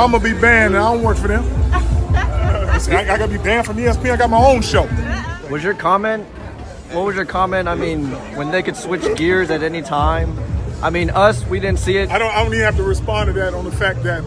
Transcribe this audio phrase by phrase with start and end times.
[0.00, 1.44] I'm gonna be banned, and I don't work for them.
[2.80, 4.12] See, I, I gotta be banned from ESPN.
[4.12, 4.88] I got my own show.
[5.50, 6.24] Was your comment?
[6.92, 7.68] What was your comment?
[7.68, 10.38] I mean, when they could switch gears at any time.
[10.82, 12.08] I mean, us, we didn't see it.
[12.10, 12.34] I don't.
[12.34, 14.24] I don't even have to respond to that on the fact that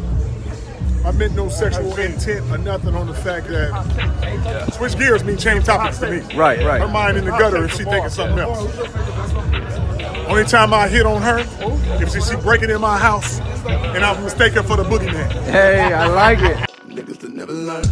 [1.04, 5.66] I meant no sexual intent or nothing on the fact that switch gears mean change
[5.66, 6.20] topics to me.
[6.36, 6.82] Right, right.
[6.82, 8.60] Her mind in the gutter if she thinking something else.
[10.28, 11.40] Only time I hit on her
[12.04, 15.32] if she, she breaking in my house and I'm mistaken for the boogeyman.
[15.44, 16.58] Hey, I like it.
[16.88, 17.84] Niggas that never learn.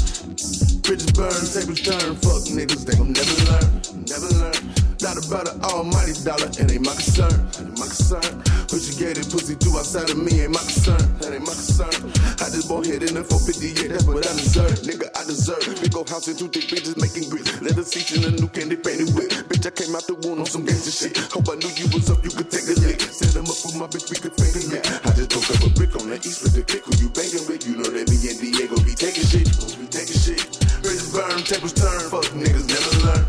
[0.83, 2.15] Bridges burn, tables turn.
[2.19, 3.67] Fuck niggas, they gon' never learn.
[4.05, 4.81] Never learn.
[5.01, 7.33] Not about an almighty dollar, it ain't my concern.
[7.57, 8.43] Ain't my concern.
[8.69, 11.01] What you get it, pussy do outside of me ain't my concern.
[11.17, 11.95] That ain't my concern.
[12.37, 14.77] I just bought hit in the 458, that's what I deserve.
[14.85, 15.63] Nigga, I deserve.
[15.81, 17.49] Big old house and two thick bitches making grits.
[17.61, 19.31] Leather seats in a new candy painted whip.
[19.49, 21.17] Bitch, I came out the wound on some gangster shit.
[21.33, 22.80] Hope I knew you was up, you could take a lick.
[23.21, 24.81] Set them up for my bitch, we could finger it.
[25.05, 27.45] I just broke up a brick on the east with the click who you banging
[27.45, 27.61] with.
[27.69, 29.45] You know that me and Diego be taking shit.
[29.77, 30.41] We taking shit.
[30.81, 32.01] Bridges burn, tables turn.
[32.09, 33.23] Fuck niggas never learn.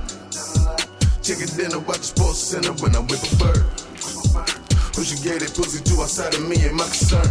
[1.21, 3.61] Chicken dinner, watch the sports center when I'm with a bird.
[4.97, 7.29] Who she gave that pussy to outside of me ain't my concern.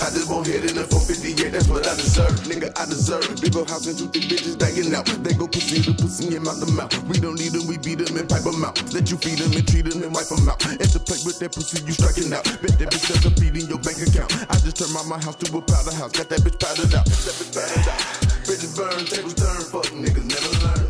[0.00, 2.34] I just won't hit in the 458, that's what I deserve.
[2.46, 3.26] Nigga, I deserve.
[3.42, 5.06] Big ol' house and two thick bitches banging out.
[5.26, 6.94] They go pussy to pussy and mouth to mouth.
[7.10, 8.78] We don't need them, we beat them and pipe them out.
[8.94, 10.62] Let you feed them and treat them and wipe them out.
[10.64, 12.46] And to play with that pussy, you striking out.
[12.62, 14.30] Bet that bitch does a feed in your bank account.
[14.46, 16.14] I just turned my, my house to a powder house.
[16.14, 17.04] Got that bitch powdered out.
[17.04, 18.02] That bitch powdered out.
[18.46, 19.60] Bridges burn, tables turn.
[19.66, 20.87] Fuck niggas never learn.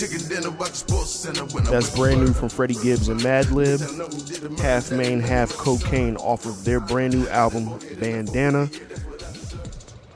[0.00, 4.58] Chicken dinner, watch sports center when That's brand new from Freddie Gibbs and Madlib.
[4.58, 8.70] Half Manne, half cocaine off of their brand new album, Bandana.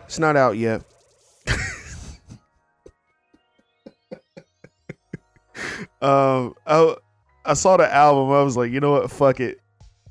[0.06, 0.82] It's not out yet.
[6.00, 6.96] um, I,
[7.44, 8.32] I saw the album.
[8.32, 9.10] I was like, you know what?
[9.10, 9.60] Fuck it.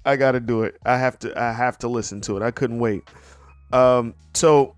[0.05, 0.77] I got to do it.
[0.85, 1.35] I have to.
[1.35, 2.43] I have to listen to it.
[2.43, 3.09] I couldn't wait.
[3.71, 4.75] Um, so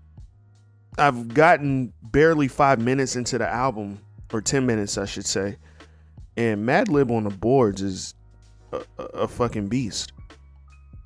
[0.96, 4.00] I've gotten barely five minutes into the album,
[4.32, 5.56] or ten minutes, I should say.
[6.36, 8.14] And Madlib on the boards is
[8.72, 10.12] a, a, a fucking beast.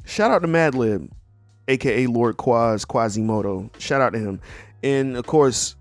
[0.04, 1.10] Shout out to Madlib,
[1.68, 3.70] aka Lord Quas Quasimoto.
[3.80, 4.40] Shout out to him.
[4.82, 5.76] And of course,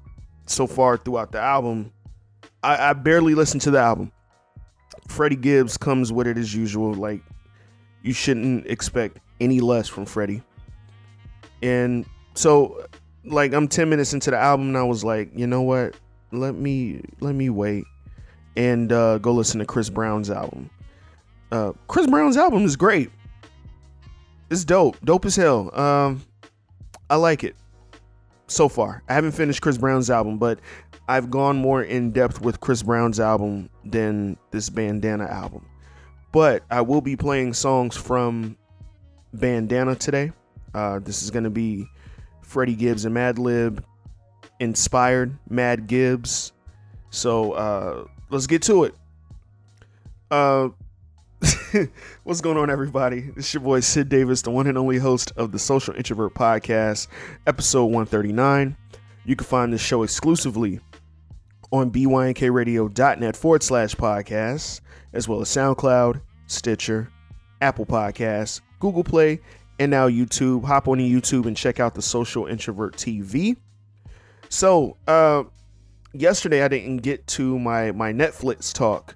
[0.46, 1.92] so far throughout the album,
[2.64, 4.12] I, I barely listened to the album.
[5.08, 6.94] Freddie Gibbs comes with it as usual.
[6.94, 7.22] Like
[8.04, 10.44] you shouldn't expect any less from Freddie.
[11.62, 12.86] And so,
[13.26, 15.96] like I'm 10 minutes into the album, and I was like, you know what?
[16.32, 17.86] Let me let me wait
[18.56, 20.70] and uh, go listen to Chris Brown's album.
[21.52, 23.10] Uh, Chris Brown's album is great.
[24.50, 25.74] It's dope, dope as hell.
[25.80, 26.22] Um,
[27.10, 27.56] I like it
[28.48, 29.04] so far.
[29.08, 30.60] I haven't finished Chris Brown's album, but
[31.08, 35.66] I've gone more in depth with Chris Brown's album than this Bandana album.
[36.32, 38.58] But I will be playing songs from
[39.34, 40.32] Bandana today.
[40.74, 41.88] Uh, this is going to be
[42.44, 43.84] Freddie Gibbs and Madlib
[44.60, 46.52] inspired Mad Gibbs.
[47.10, 48.96] So uh, let's get to it.
[50.30, 50.70] Uh,
[52.24, 53.32] what's going on, everybody?
[53.36, 57.08] It's your boy Sid Davis, the one and only host of the Social Introvert Podcast,
[57.48, 58.76] episode 139.
[59.26, 60.80] You can find this show exclusively
[61.72, 64.82] on bynkradio.net forward slash podcasts,
[65.14, 67.10] as well as SoundCloud, Stitcher,
[67.62, 69.40] Apple Podcasts, Google Play,
[69.80, 70.66] and now YouTube.
[70.66, 73.56] Hop on YouTube and check out the Social Introvert TV.
[74.50, 75.44] So, uh,
[76.14, 79.16] yesterday I didn't get to my my Netflix talk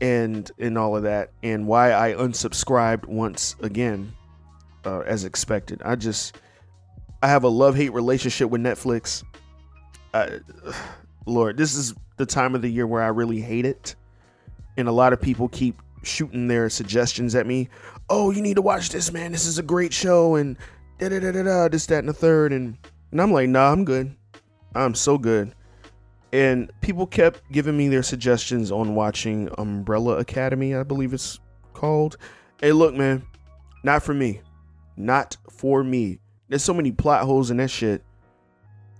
[0.00, 4.12] and and all of that, and why I unsubscribed once again,
[4.84, 5.82] uh, as expected.
[5.84, 6.36] I just
[7.22, 9.24] I have a love hate relationship with Netflix.
[11.26, 13.94] Lord, this is the time of the year where I really hate it,
[14.76, 17.68] and a lot of people keep shooting their suggestions at me.
[18.08, 19.32] Oh, you need to watch this, man.
[19.32, 20.56] This is a great show, and
[20.98, 21.68] da da da da da.
[21.68, 22.78] This, that, and the third, and
[23.12, 24.16] and I'm like, nah, I'm good.
[24.74, 25.54] I'm so good.
[26.32, 31.40] And people kept giving me their suggestions on watching Umbrella Academy, I believe it's
[31.72, 32.16] called.
[32.60, 33.24] Hey, look, man,
[33.82, 34.40] not for me.
[34.96, 36.20] Not for me.
[36.48, 38.04] There's so many plot holes in that shit.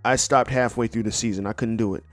[0.04, 1.46] I stopped halfway through the season.
[1.46, 2.04] I couldn't do it.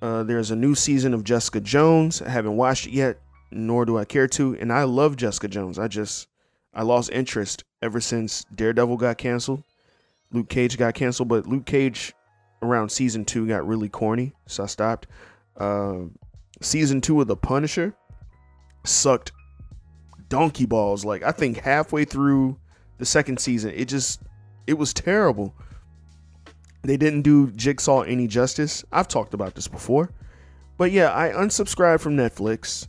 [0.00, 2.22] Uh, there's a new season of Jessica Jones.
[2.22, 3.20] I haven't watched it yet,
[3.52, 4.56] nor do I care to.
[4.58, 5.78] And I love Jessica Jones.
[5.78, 6.26] I just,
[6.74, 9.62] I lost interest ever since Daredevil got canceled.
[10.32, 12.14] Luke Cage got canceled, but Luke Cage
[12.62, 15.06] around season two got really corny, so I stopped.
[15.56, 16.04] Uh,
[16.60, 17.94] season two of The Punisher
[18.84, 19.32] sucked
[20.28, 21.04] donkey balls.
[21.04, 22.58] Like I think halfway through
[22.98, 24.22] the second season, it just
[24.66, 25.54] it was terrible.
[26.82, 28.84] They didn't do Jigsaw any justice.
[28.90, 30.10] I've talked about this before,
[30.78, 32.88] but yeah, I unsubscribed from Netflix,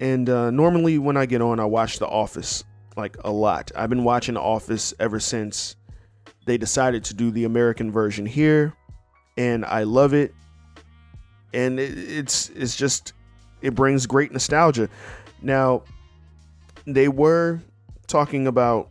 [0.00, 2.64] and uh, normally when I get on, I watch The Office
[2.96, 3.72] like a lot.
[3.74, 5.76] I've been watching The Office ever since
[6.46, 8.74] they decided to do the American version here,
[9.36, 10.34] and I love it.
[11.54, 13.12] And it, it's it's just
[13.60, 14.88] it brings great nostalgia.
[15.40, 15.82] Now,
[16.86, 17.60] they were
[18.06, 18.88] talking about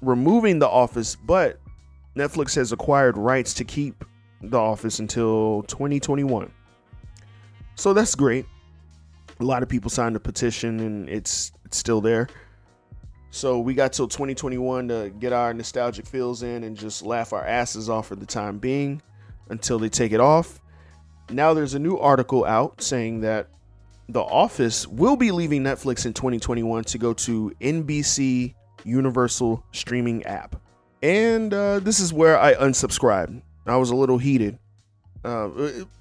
[0.00, 1.58] removing The Office, but
[2.16, 4.04] Netflix has acquired rights to keep
[4.42, 6.50] The Office until 2021.
[7.76, 8.46] So that's great.
[9.40, 12.28] A lot of people signed a petition and it's it's still there.
[13.30, 17.44] So we got till 2021 to get our nostalgic feels in and just laugh our
[17.44, 19.02] asses off for the time being
[19.48, 20.60] until they take it off.
[21.30, 23.48] Now there's a new article out saying that
[24.08, 28.54] The Office will be leaving Netflix in 2021 to go to NBC
[28.84, 30.56] Universal streaming app.
[31.02, 33.42] And uh, this is where I unsubscribed.
[33.66, 34.58] I was a little heated.
[35.24, 35.48] Uh,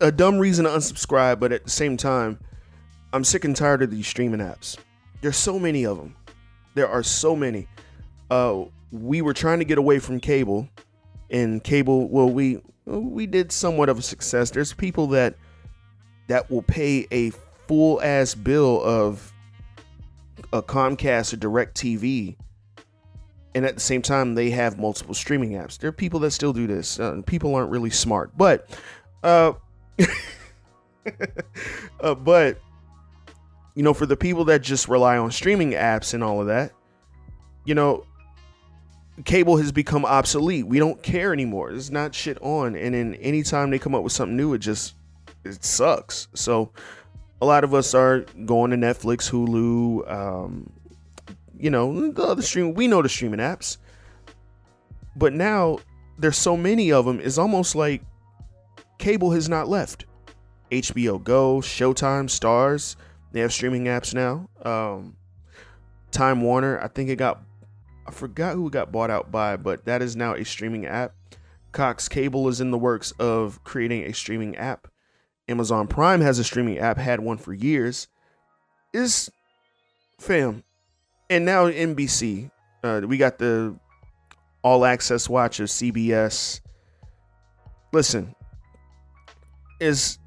[0.01, 2.39] a dumb reason to unsubscribe, but at the same time,
[3.13, 4.77] I'm sick and tired of these streaming apps.
[5.21, 6.15] There's so many of them.
[6.75, 7.67] There are so many.
[8.29, 10.67] Uh, we were trying to get away from cable,
[11.33, 12.07] and cable.
[12.07, 14.51] Well, we we did somewhat of a success.
[14.51, 15.35] There's people that
[16.27, 17.31] that will pay a
[17.67, 19.33] full ass bill of
[20.53, 22.37] a Comcast or Direct TV,
[23.55, 25.77] and at the same time they have multiple streaming apps.
[25.77, 26.99] There are people that still do this.
[26.99, 28.69] Uh, people aren't really smart, but
[29.23, 29.53] uh,
[31.99, 32.59] uh, but
[33.75, 36.71] you know, for the people that just rely on streaming apps and all of that,
[37.65, 38.05] you know,
[39.25, 40.67] cable has become obsolete.
[40.67, 41.71] We don't care anymore.
[41.71, 42.75] There's not shit on.
[42.75, 44.95] And then anytime they come up with something new, it just
[45.43, 46.27] it sucks.
[46.33, 46.71] So
[47.41, 50.71] a lot of us are going to Netflix, Hulu, um,
[51.57, 52.73] you know, the other stream.
[52.73, 53.77] We know the streaming apps,
[55.15, 55.79] but now
[56.17, 57.19] there's so many of them.
[57.19, 58.03] It's almost like
[58.97, 60.05] cable has not left.
[60.71, 62.95] HBO Go, Showtime, Starz
[63.33, 64.47] they have streaming apps now.
[64.63, 65.17] Um,
[66.11, 67.41] Time Warner, I think it got,
[68.05, 71.13] I forgot who got bought out by, but that is now a streaming app.
[71.71, 74.87] Cox Cable is in the works of creating a streaming app.
[75.47, 78.07] Amazon Prime has a streaming app, had one for years.
[78.93, 79.31] Is
[80.19, 80.63] fam,
[81.29, 82.51] and now NBC.
[82.83, 83.75] Uh, we got the
[84.61, 86.61] All Access Watch of CBS.
[87.91, 88.35] Listen,
[89.79, 90.19] is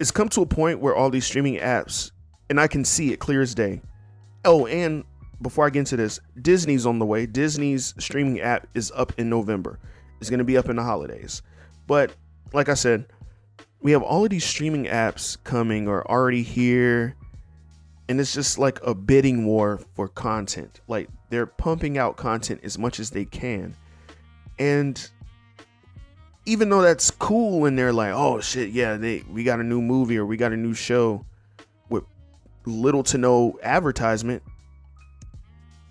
[0.00, 2.10] it's come to a point where all these streaming apps
[2.50, 3.80] and I can see it clear as day.
[4.44, 5.04] Oh, and
[5.42, 7.26] before I get into this, Disney's on the way.
[7.26, 9.78] Disney's streaming app is up in November.
[10.20, 11.42] It's going to be up in the holidays.
[11.86, 12.14] But
[12.52, 13.06] like I said,
[13.80, 17.16] we have all of these streaming apps coming or already here.
[18.08, 20.80] And it's just like a bidding war for content.
[20.88, 23.74] Like they're pumping out content as much as they can.
[24.58, 25.10] And
[26.46, 29.80] even though that's cool and they're like, oh shit, yeah, they we got a new
[29.80, 31.24] movie or we got a new show
[31.88, 32.04] with
[32.66, 34.42] little to no advertisement,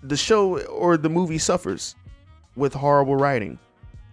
[0.04, 1.96] the show or the movie suffers
[2.56, 3.58] with horrible writing,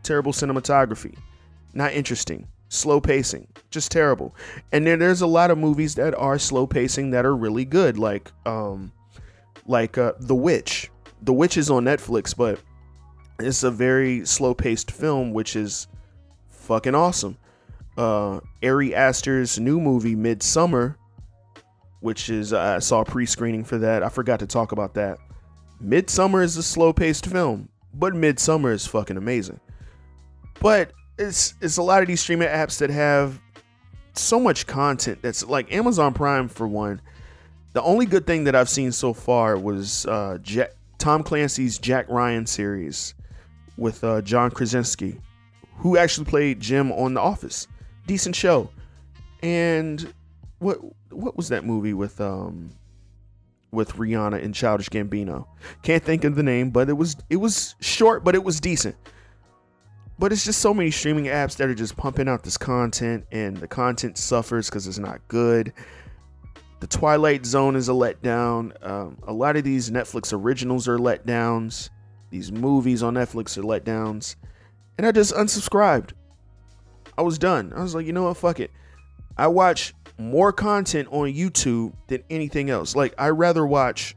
[0.03, 1.17] terrible cinematography,
[1.73, 4.33] not interesting, slow pacing, just terrible.
[4.71, 7.99] And then there's a lot of movies that are slow pacing that are really good,
[7.99, 8.91] like um,
[9.67, 10.89] like uh, The Witch.
[11.21, 12.59] The Witch is on Netflix, but
[13.39, 15.87] it's a very slow paced film, which is
[16.47, 17.37] fucking awesome.
[17.97, 20.95] Uh, Ari Aster's new movie, Midsommar,
[21.99, 24.03] which is I saw pre-screening for that.
[24.03, 25.19] I forgot to talk about that.
[25.83, 29.59] Midsommar is a slow-paced film, but Midsommar is fucking amazing.
[30.59, 33.39] But it's it's a lot of these streaming apps that have
[34.13, 37.01] so much content that's like Amazon Prime for one.
[37.73, 42.07] The only good thing that I've seen so far was uh, Jack, Tom Clancy's Jack
[42.09, 43.13] Ryan series
[43.77, 45.19] with uh, John Krasinski,
[45.77, 47.67] who actually played Jim on The Office.
[48.07, 48.69] Decent show.
[49.41, 50.13] And
[50.59, 52.69] what what was that movie with um
[53.71, 55.47] with Rihanna and Childish Gambino?
[55.83, 58.95] Can't think of the name, but it was it was short, but it was decent.
[60.19, 63.57] But it's just so many streaming apps that are just pumping out this content, and
[63.57, 65.73] the content suffers because it's not good.
[66.79, 68.73] The Twilight Zone is a letdown.
[68.85, 71.89] Um, a lot of these Netflix originals are letdowns.
[72.31, 74.35] These movies on Netflix are letdowns.
[74.97, 76.11] And I just unsubscribed.
[77.17, 77.73] I was done.
[77.75, 78.37] I was like, you know what?
[78.37, 78.71] Fuck it.
[79.37, 82.95] I watch more content on YouTube than anything else.
[82.95, 84.15] Like I rather watch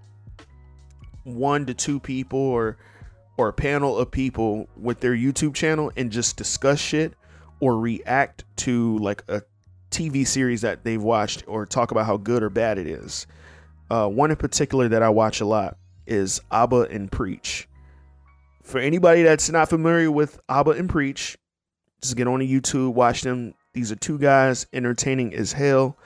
[1.24, 2.76] one to two people or
[3.36, 7.14] or a panel of people with their YouTube channel and just discuss shit
[7.60, 9.42] or react to like a
[9.90, 13.26] TV series that they've watched or talk about how good or bad it is.
[13.90, 17.68] Uh, one in particular that I watch a lot is Aba and Preach.
[18.62, 21.36] For anybody that's not familiar with Aba and Preach,
[22.02, 25.98] just get on YouTube, watch them these are two guys entertaining as hell,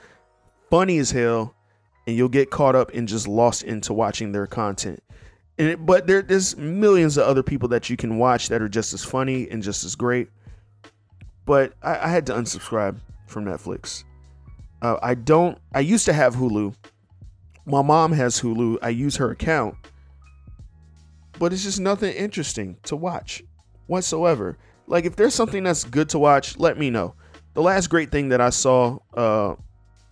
[0.69, 1.55] funny as hell,
[2.05, 5.01] and you'll get caught up and just lost into watching their content.
[5.59, 8.69] And it, but there, there's millions of other people that you can watch that are
[8.69, 10.29] just as funny and just as great.
[11.45, 14.03] But I, I had to unsubscribe from Netflix.
[14.81, 15.57] Uh, I don't.
[15.73, 16.73] I used to have Hulu.
[17.65, 18.77] My mom has Hulu.
[18.81, 19.75] I use her account,
[21.37, 23.43] but it's just nothing interesting to watch
[23.87, 24.57] whatsoever.
[24.87, 27.13] Like if there's something that's good to watch, let me know.
[27.59, 29.55] The last great thing that I saw uh,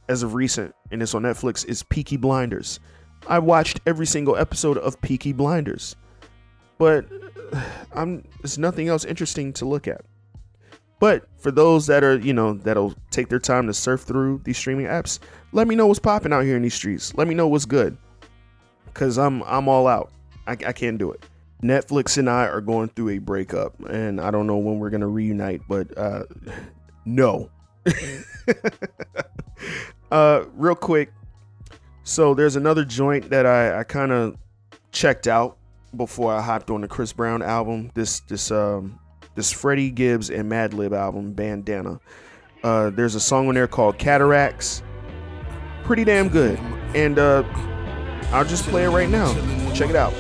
[0.10, 2.82] as of recent, and it's on Netflix, is Peaky Blinders.
[3.26, 5.96] I watched every single episode of Peaky Blinders,
[6.78, 7.06] but
[7.94, 10.02] I'm there's nothing else interesting to look at.
[11.00, 14.58] But for those that are, you know, that'll take their time to surf through these
[14.58, 15.20] streaming apps,
[15.54, 17.16] let me know what's popping out here in these streets.
[17.16, 17.98] Let me know what's good,
[18.94, 20.12] cause I'm I'm all out.
[20.48, 21.26] I, I can't do it.
[21.64, 25.08] Netflix and I are going through a breakup, and I don't know when we're gonna
[25.08, 26.24] reunite, but uh,
[27.08, 27.50] no.
[30.12, 31.12] uh, real quick,
[32.04, 34.36] so there's another joint that I, I kind of
[34.92, 35.58] checked out
[35.96, 37.92] before I hopped on the Chris Brown album.
[37.94, 39.00] This this um
[39.36, 42.00] this Freddie Gibbs and Madlib album, Bandana.
[42.64, 44.84] Uh, there's a song on there called Cataracts.
[45.84, 46.60] Pretty damn good,
[46.94, 47.44] and uh,
[48.32, 49.34] I'll just play it right now.
[49.74, 50.14] Check it out.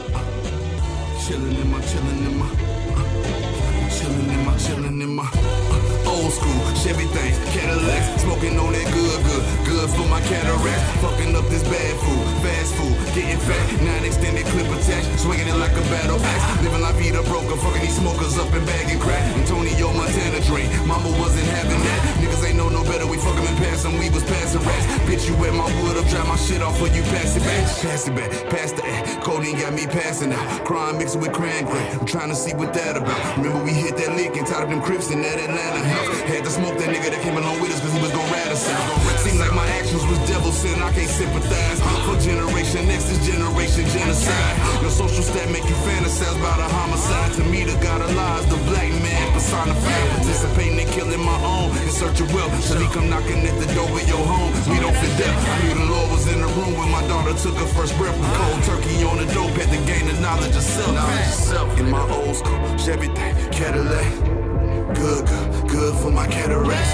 [6.38, 6.62] School.
[6.78, 10.82] Chevy things, Cadillacs, smoking on that good, good, good for my cataract.
[11.02, 15.58] Fucking up this bad food, fast food, getting fat, nine extended clip attached, swinging it
[15.60, 16.64] like a battle axe.
[16.64, 19.24] Living la vida broker, fucking these smokers up and bagging crack.
[19.36, 22.00] Antonio Montana dream, mama wasn't having that.
[22.24, 24.86] Niggas ain't know no better, we fucking and passing, we was passing rats.
[25.08, 27.64] Bitch, you wet my wood up, dry my shit off, or you pass it back.
[27.84, 29.24] Pass it back, pass the act.
[29.24, 30.48] Codeine got me passing out.
[30.64, 32.00] Crime mixing with cran cran.
[32.00, 33.20] I'm trying to see what that about.
[33.38, 36.08] Remember we hit that lick and tied up them crips in that Atlanta house.
[36.32, 38.52] Had to smoke that nigga that came along with us cause he was gon' rat
[38.52, 39.20] us out.
[39.20, 41.80] Seems like my actions was devil sin, I can't sympathize.
[42.08, 44.82] For generation X, this generation genocide.
[44.82, 47.34] Your social stat make you fantasize about a homicide.
[47.34, 50.10] To me, the god of lies, the black man personified.
[50.22, 52.54] Participating in killing my own in search of wealth.
[52.54, 54.54] He come knocking at the door of your home.
[54.70, 55.34] We don't fit death.
[55.34, 58.18] I knew the Lord was in the room when my daughter took her first breath.
[58.38, 61.80] Cold turkey on the dope, had to gain the knowledge of self.
[61.80, 63.10] In my old school, Chevy
[63.50, 64.08] Cadillac.
[64.94, 66.94] Good, good, good for my cataracts.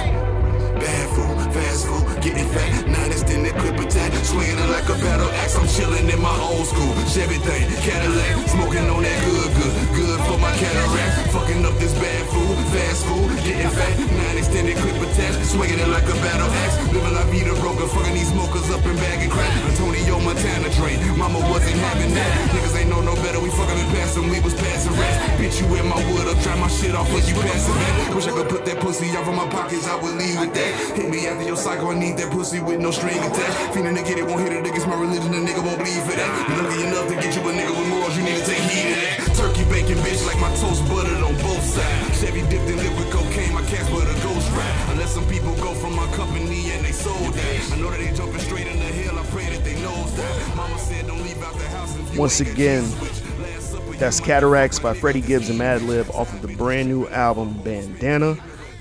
[0.79, 2.87] Bad food, fast food, getting fat.
[2.89, 5.55] Nine extended clip attack, swinging like a battle axe.
[5.55, 10.19] I'm chilling in my old school Chevy thing, Cadillac, smoking on that good, good, good
[10.25, 11.29] for my cataract.
[11.29, 13.93] Fucking up this bad food, fast food, getting fat.
[14.09, 16.75] Nine extended clip attack, swinging it like a battle axe.
[16.89, 19.51] Living la vida broker, fucking these smokers up and bagging crack.
[19.69, 22.31] Antonio Montana train, mama wasn't having that.
[22.57, 25.17] Niggas ain't know no better, we fucking and passing, we was passing rats.
[25.37, 28.15] Bitch, you in my wood I'll try my shit off, but you passing back.
[28.15, 30.71] Wish I could put that pussy off of my pockets, I would leave with that.
[30.97, 33.73] Hit me after your cycle, I need that pussy with no string attached.
[33.73, 36.15] Feeling to get it, won't hit it against my religion, the nigga won't bleed for
[36.15, 36.29] that.
[36.61, 38.99] Lucky enough to get you a nigga with morals, you need to take heed of
[39.01, 39.35] that.
[39.35, 42.21] Turkey bacon, bitch, like my toast buttered on both sides.
[42.21, 44.77] Chevy dipped in liquid cocaine, my cash with a ghost ride.
[44.89, 47.71] I let some people go from my company and they sold that.
[47.73, 50.55] I know that they jumping straight in the hill, I pray that they knows that.
[50.55, 53.19] Mama said don't leave out the house Once again, switch.
[53.39, 57.53] Last supper, That's Cataracts by Freddie Gibbs and Madlib off of the brand new album
[57.63, 58.37] Bandana.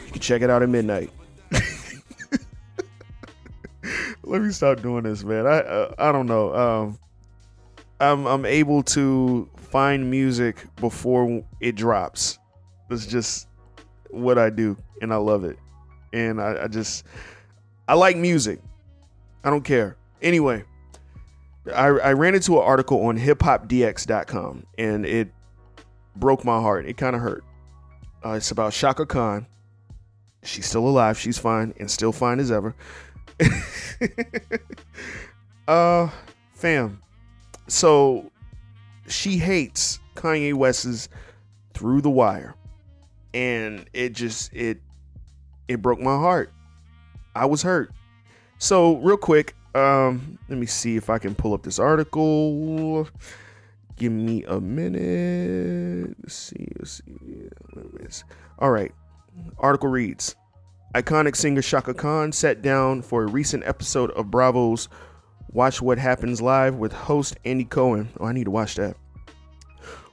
[0.07, 1.11] You can check it out at midnight.
[4.33, 5.47] Let me stop doing this, man.
[5.47, 6.55] I uh, I don't know.
[6.55, 6.99] Um,
[8.01, 12.39] I'm I'm able to find music before it drops.
[12.89, 13.47] That's just
[14.09, 15.59] what I do, and I love it.
[16.15, 17.05] And I, I just
[17.87, 18.61] I like music.
[19.45, 19.99] I don't care.
[20.23, 20.65] Anyway,
[21.67, 25.31] I, I ran into an article on hiphopdx.com and it
[26.17, 26.87] broke my heart.
[26.87, 27.45] It kind of hurt.
[28.25, 29.47] Uh, it's about Chaka Khan.
[30.43, 31.19] She's still alive.
[31.19, 32.75] She's fine and still fine as ever.
[35.69, 36.09] uh,
[36.55, 37.03] fam.
[37.69, 38.31] So
[39.07, 41.09] she hates Kanye West's
[41.75, 42.55] Through the Wire,
[43.35, 44.81] and it just it
[45.69, 46.53] it broke my heart.
[47.35, 47.93] I was hurt.
[48.59, 53.09] So real quick, um, let me see if I can pull up this article.
[53.97, 56.17] Give me a minute.
[56.23, 56.69] Let's see.
[56.79, 57.49] Let's see.
[58.01, 58.25] Is.
[58.59, 58.93] All right.
[59.59, 60.37] Article reads
[60.95, 64.91] Iconic singer Chaka Khan sat down for a recent episode of Bravo's
[65.51, 68.11] Watch What Happens Live with host Andy Cohen.
[68.21, 68.95] Oh, I need to watch that.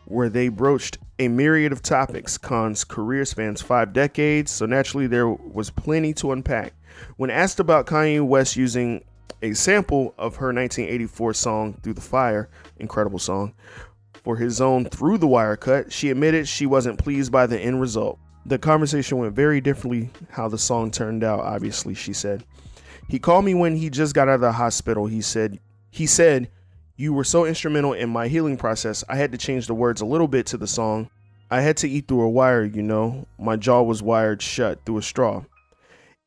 [0.06, 2.38] Where they broached a myriad of topics.
[2.38, 6.74] Khan's career spans five decades, so naturally there was plenty to unpack.
[7.18, 9.04] When asked about Kanye West using
[9.42, 13.54] a sample of her 1984 song Through the Fire, incredible song,
[14.24, 17.82] for his own Through the Wire cut, she admitted she wasn't pleased by the end
[17.82, 18.18] result.
[18.50, 22.44] The conversation went very differently how the song turned out, obviously, she said.
[23.08, 25.06] He called me when he just got out of the hospital.
[25.06, 25.60] He said,
[25.92, 26.50] he said,
[26.96, 29.04] You were so instrumental in my healing process.
[29.08, 31.12] I had to change the words a little bit to the song.
[31.52, 33.28] I had to eat through a wire, you know.
[33.38, 35.44] My jaw was wired shut through a straw.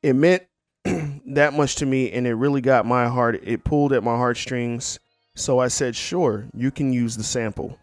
[0.04, 0.44] It meant
[0.84, 3.40] that much to me and it really got my heart.
[3.42, 5.00] It pulled at my heartstrings.
[5.34, 7.80] So I said, sure, you can use the sample.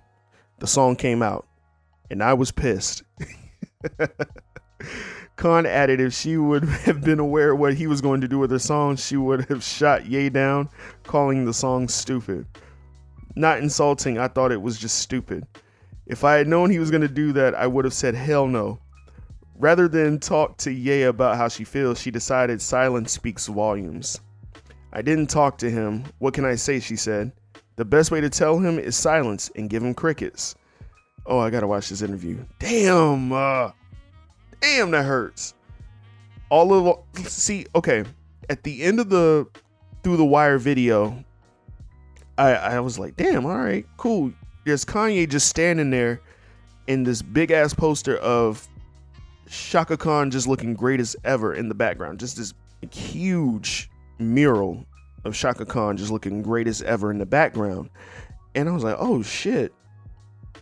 [0.60, 1.46] The song came out
[2.10, 3.03] and I was pissed.
[5.36, 8.51] Khan added if she would have been aware what he was going to do with
[8.51, 10.69] her song, she would have shot Ye down,
[11.03, 12.45] calling the song stupid.
[13.36, 15.48] Not insulting, I thought it was just stupid.
[16.05, 18.48] If I had known he was going to do that, I would have said hell
[18.48, 18.79] no.
[19.55, 24.19] Rather than talk to Ye about how she feels, she decided silence speaks volumes.
[24.91, 26.03] I didn't talk to him.
[26.17, 26.79] What can I say?
[26.79, 27.31] She said.
[27.75, 30.55] The best way to tell him is silence and give him crickets.
[31.29, 32.43] Oh, I gotta watch this interview.
[32.57, 33.71] Damn, uh,
[34.62, 35.53] damn, that hurts.
[36.50, 38.03] All of see, okay,
[38.50, 39.48] at the end of the
[40.03, 41.24] through the wire video,
[42.39, 44.33] I I was like, damn, all right, cool.
[44.65, 46.19] There's Kanye just standing there
[46.88, 48.67] in this big ass poster of
[49.48, 52.19] Chaka Khan just looking great as ever in the background.
[52.19, 52.55] Just this
[52.91, 54.83] huge mural
[55.25, 57.91] of Chaka Khan just looking great as ever in the background.
[58.55, 59.74] And I was like, oh shit.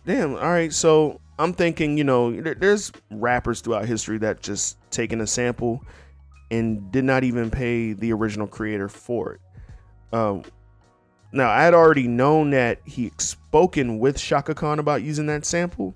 [0.06, 0.72] Damn, all right.
[0.72, 5.84] So I'm thinking, you know, there's rappers throughout history that just taken a sample
[6.50, 9.40] and did not even pay the original creator for it.
[10.12, 10.42] Um,
[11.30, 15.94] now, I had already known that he spoken with Chaka Khan about using that sample,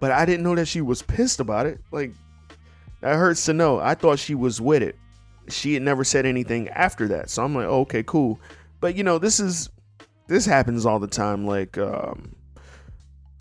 [0.00, 1.80] but I didn't know that she was pissed about it.
[1.92, 2.12] Like,
[3.00, 3.78] that hurts to know.
[3.78, 4.96] I thought she was with it.
[5.48, 7.30] She had never said anything after that.
[7.30, 8.40] So I'm like, oh, okay, cool.
[8.80, 9.68] But you know, this is
[10.26, 11.46] this happens all the time.
[11.46, 12.34] Like, um,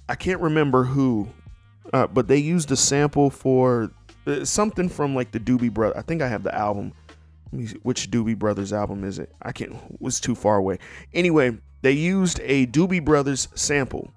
[0.09, 1.29] I can't remember who,
[1.93, 3.91] uh, but they used a sample for
[4.27, 5.97] uh, something from like the Doobie Brother.
[5.97, 6.93] I think I have the album.
[7.83, 9.31] Which Doobie Brothers album is it?
[9.43, 9.75] I can't.
[10.01, 10.79] Was too far away.
[11.13, 14.11] Anyway, they used a Doobie Brothers sample,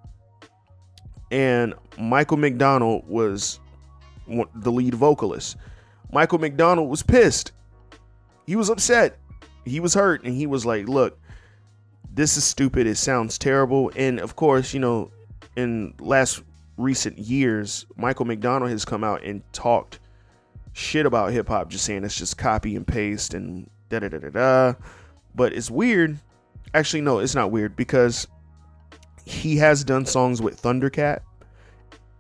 [1.31, 3.61] and Michael McDonald was
[4.27, 5.57] the lead vocalist.
[6.11, 7.53] Michael McDonald was pissed.
[8.47, 9.19] He was upset.
[9.67, 11.19] He was hurt, and he was like, "Look,
[12.15, 12.87] this is stupid.
[12.87, 15.11] It sounds terrible." And of course, you know,
[15.57, 16.43] in last
[16.77, 19.99] recent years, Michael McDonald has come out and talked
[20.73, 24.19] shit about hip hop, just saying it's just copy and paste and da da da
[24.19, 24.75] da da.
[25.35, 26.19] But it's weird.
[26.75, 28.27] Actually, no, it's not weird because
[29.25, 31.21] he has done songs with Thundercat,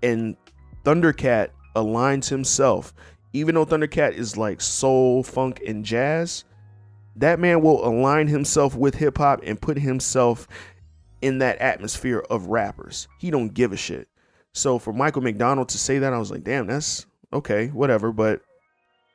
[0.03, 0.37] and
[0.85, 2.94] Thundercat aligns himself.
[3.33, 6.44] Even though Thundercat is like soul, funk, and jazz,
[7.16, 10.49] that man will align himself with hip hop and put himself
[11.22, 13.09] in that atmosphere of rappers.
[13.18, 14.09] He don't give a shit.
[14.52, 18.12] So for Michael McDonald to say that, I was like, damn, that's okay, whatever.
[18.12, 18.40] But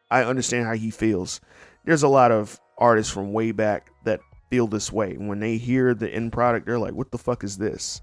[0.10, 1.42] I understand how he feels.
[1.86, 5.12] There's a lot of artists from way back that feel this way.
[5.12, 8.02] And when they hear the end product, they're like, what the fuck is this?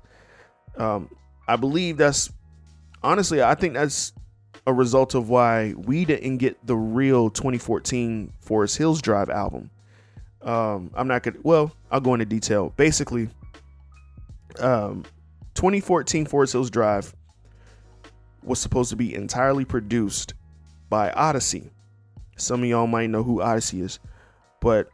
[0.77, 1.11] Um,
[1.47, 2.33] I believe that's
[3.03, 4.13] honestly, I think that's
[4.67, 9.71] a result of why we didn't get the real 2014 Forest Hills Drive album.
[10.43, 11.39] Um, I'm not gonna.
[11.43, 12.73] Well, I'll go into detail.
[12.77, 13.29] Basically,
[14.61, 15.05] um,
[15.55, 17.15] 2014 Forest Hills Drive
[18.43, 20.35] was supposed to be entirely produced
[20.89, 21.71] by Odyssey.
[22.37, 23.99] Some of y'all might know who Odyssey is,
[24.61, 24.89] but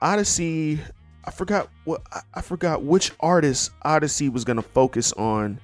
[0.00, 0.78] Odyssey,
[1.24, 2.02] I forgot what
[2.34, 5.58] I forgot which artist Odyssey was gonna focus on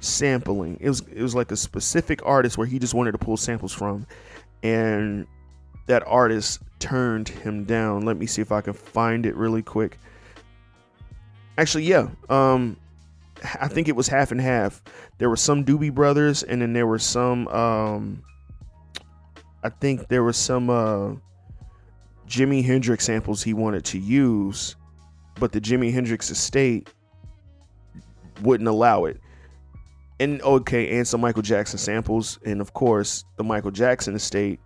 [0.00, 0.78] sampling.
[0.80, 3.72] It was it was like a specific artist where he just wanted to pull samples
[3.72, 4.06] from,
[4.62, 5.26] and
[5.86, 8.02] that artist turned him down.
[8.02, 9.98] Let me see if I can find it really quick.
[11.60, 12.08] Actually, yeah.
[12.30, 12.78] Um,
[13.60, 14.82] I think it was half and half.
[15.18, 17.46] There were some Doobie Brothers, and then there were some.
[17.48, 18.22] Um,
[19.62, 21.16] I think there was some uh,
[22.26, 24.74] Jimi Hendrix samples he wanted to use,
[25.38, 26.88] but the Jimi Hendrix estate
[28.40, 29.20] wouldn't allow it.
[30.18, 34.60] And okay, and some Michael Jackson samples, and of course the Michael Jackson estate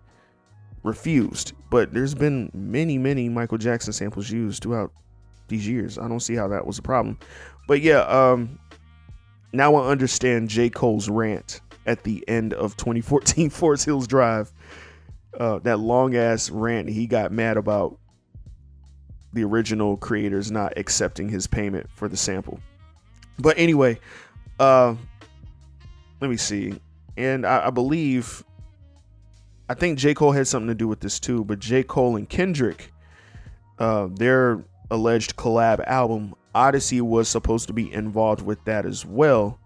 [0.83, 1.51] refused.
[1.69, 4.93] But there's been many, many Michael Jackson samples used throughout
[5.47, 5.97] these years.
[5.97, 7.17] I don't see how that was a problem.
[7.67, 8.59] But yeah, um,
[9.53, 10.69] now I understand J.
[10.69, 14.51] Cole's rant at the end of 2014 Forest Hills Drive.
[15.37, 17.97] Uh, that long ass rant he got mad about
[19.33, 22.59] the original creators not accepting his payment for the sample.
[23.37, 23.99] But anyway,
[24.59, 24.95] uh,
[26.21, 26.79] let me see.
[27.17, 28.43] And I, I believe,
[29.69, 30.13] I think J.
[30.13, 31.43] Cole had something to do with this too.
[31.43, 31.83] But J.
[31.83, 32.93] Cole and Kendrick,
[33.77, 34.63] uh, their
[34.95, 39.59] alleged collab album, Odyssey was supposed to be involved with that as well.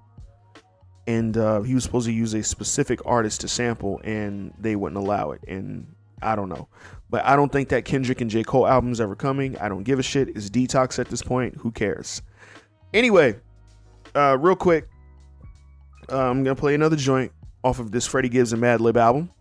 [1.08, 5.02] And uh, he was supposed to use a specific artist to sample, and they wouldn't
[5.02, 5.42] allow it.
[5.48, 6.68] And I don't know.
[7.10, 8.44] But I don't think that Kendrick and J.
[8.44, 9.58] Cole album's ever coming.
[9.58, 10.30] I don't give a shit.
[10.30, 11.56] It's detox at this point.
[11.56, 12.22] Who cares?
[12.94, 13.38] Anyway,
[14.16, 14.88] uh, real quick,
[16.12, 17.32] uh, I'm gonna play another joint
[17.64, 19.32] off of this Freddie Gibbs and Madlib album.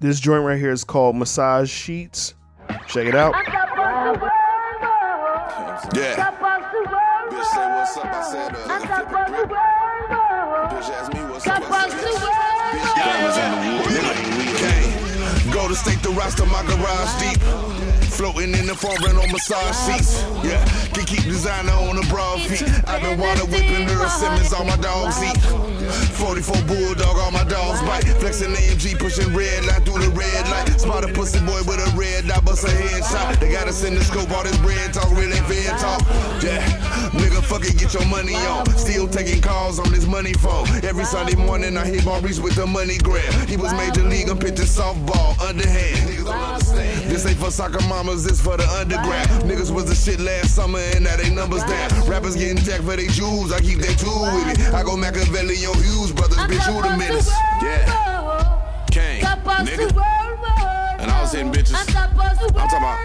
[0.00, 2.34] This joint right here is called Massage Seats.
[2.88, 3.34] Check it out.
[5.94, 6.16] Yeah.
[7.30, 8.95] Bitch say what's up, I said uh,
[15.68, 17.40] to state the roster, my garage deep.
[18.16, 20.22] Floating in the foreign on massage seats.
[20.44, 22.64] Yeah, can keep designer on the broad feet.
[22.88, 25.36] I've been water whipping Earl Simmons, all my dogs eat.
[26.16, 28.04] 44 bulldog, all my dogs bite.
[28.20, 30.80] Flexing AMG, pushing red light through the red light.
[30.80, 33.38] Spot a pussy boy with a red dot, bust a headshot.
[33.38, 36.00] They got us in the scope, all this bread talk, really fair talk.
[36.40, 36.64] Yeah,
[37.16, 38.66] nigga, fuck it, get your money on.
[38.76, 40.66] Still taking calls on this money phone.
[40.84, 43.48] Every Sunday morning, I hit Maurice with the money grab.
[43.48, 46.08] He was major league, I'm pitching softball, underhand.
[46.08, 47.10] Niggas don't understand.
[47.10, 49.28] This ain't for soccer mamas, this for the underground.
[49.48, 52.08] Niggas was the shit last summer, and now they numbers down.
[52.08, 54.66] Rappers getting jacked for they jewels, I keep that tool with me.
[54.74, 57.30] I go Machiavelli on Hughes, brothers, bitch, who the menace?
[57.62, 58.62] Yeah.
[58.90, 60.75] Kane, nigga.
[60.98, 61.74] And I was hitting bitches.
[61.74, 62.98] I'm talking about,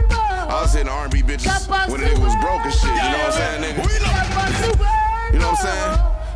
[0.49, 2.89] I was hitting R&B bitches when the nigga was broke and shit.
[2.89, 3.83] You know what I'm saying, nigga?
[5.33, 5.91] You know what I'm saying?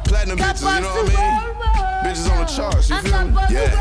[0.05, 2.13] Platinum bitches, you know what I mean?
[2.13, 3.31] Bitches on the charts, you feel me?
[3.49, 3.71] Yeah.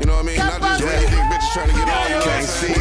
[0.00, 0.38] You know what I mean?
[0.38, 2.74] Not just regular dick bitches trying to get on, you can't see.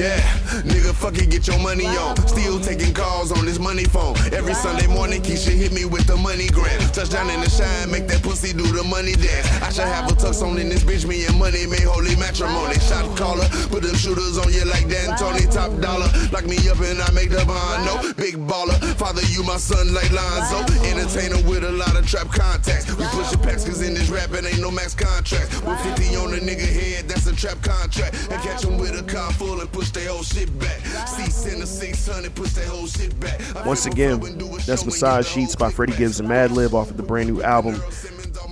[0.00, 0.22] Yeah,
[0.64, 2.16] nigga, fucking get your money on.
[2.28, 4.16] Still taking calls on this money phone.
[4.32, 6.80] Every Sunday morning, Keisha hit me with the money gram.
[6.92, 9.46] Touchdown in the shine, make that pussy do the money dance.
[9.62, 12.78] I should have a tux on in this bitch, me and money made holy matrimony.
[12.80, 16.08] Shot caller, put them shooters on you like Dan Tony, top dollar.
[16.32, 17.86] Lock me up and I make the bond.
[17.86, 18.76] No, big baller.
[18.96, 20.64] Father, you my son like Lonzo.
[20.84, 22.92] Entertainer with a lot of trap contacts.
[22.96, 25.62] We pushing packs, cause in this rapping ain't no max contract.
[25.64, 28.14] With 50 on the nigga head, that's a trap contract.
[28.30, 30.78] And catch him with a car full and push their whole shit back.
[31.06, 33.40] Seats in the 600, push their whole shit back.
[33.64, 36.90] Once again, flow and do a that's Massage Seats by Freddie Gibbs and Madlib off
[36.90, 37.80] of the brand new album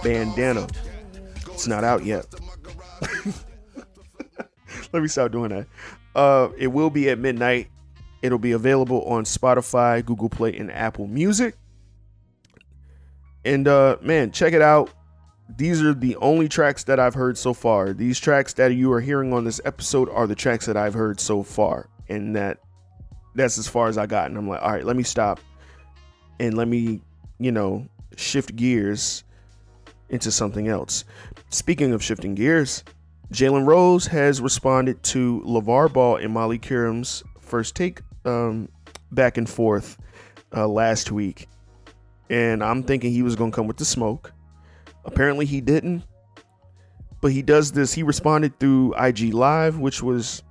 [0.03, 0.67] Bandana.
[1.53, 2.27] It's not out yet.
[4.93, 5.67] Let me stop doing that.
[6.15, 7.69] Uh, it will be at midnight.
[8.23, 11.55] It'll be available on Spotify, Google Play, and Apple Music.
[13.45, 14.91] And uh, man, check it out.
[15.57, 17.93] These are the only tracks that I've heard so far.
[17.93, 21.21] These tracks that you are hearing on this episode are the tracks that I've heard
[21.21, 22.59] so far, and that
[23.35, 24.27] that's as far as I got.
[24.31, 25.41] And I'm like, all right, let me stop
[26.39, 27.03] and let me,
[27.39, 27.87] you know,
[28.17, 29.25] shift gears
[30.09, 31.05] into something else.
[31.51, 32.85] Speaking of shifting gears,
[33.33, 38.69] Jalen Rose has responded to LaVar Ball and Molly Qerim's first take um,
[39.13, 39.99] back and forth
[40.57, 41.49] uh, last week.
[42.29, 44.33] And I'm thinking he was going to come with the smoke.
[45.05, 46.05] Apparently he didn't.
[47.21, 47.93] But he does this.
[47.93, 50.43] He responded through IG Live, which was,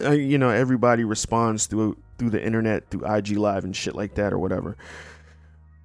[0.00, 4.14] uh, you know, everybody responds through through the internet, through IG Live and shit like
[4.14, 4.76] that or whatever.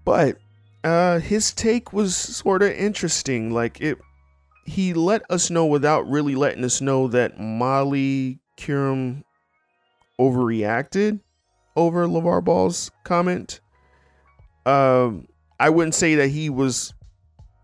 [0.05, 0.37] But
[0.83, 3.51] uh, his take was sort of interesting.
[3.51, 3.97] Like it,
[4.65, 9.23] he let us know without really letting us know that Molly Qerim
[10.19, 11.19] overreacted
[11.75, 13.61] over LaVar Ball's comment.
[14.65, 15.27] Um,
[15.59, 16.93] I wouldn't say that he was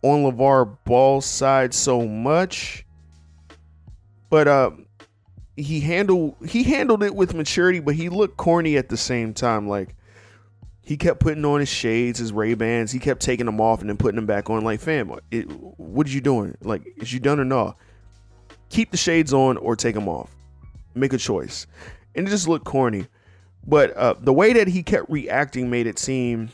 [0.03, 2.85] on LaVar Ball's side so much,
[4.29, 4.71] but uh,
[5.55, 9.67] he handled he handled it with maturity, but he looked corny at the same time.
[9.67, 9.95] Like
[10.85, 12.91] he kept putting on his shades, his Ray Bans.
[12.91, 14.63] He kept taking them off and then putting them back on.
[14.63, 15.43] Like, fam, it,
[15.79, 16.57] what are you doing?
[16.61, 17.77] Like, is you done or not?
[18.69, 20.35] Keep the shades on or take them off.
[20.93, 21.67] Make a choice.
[22.15, 23.07] And it just looked corny.
[23.65, 26.49] But uh, the way that he kept reacting made it seem,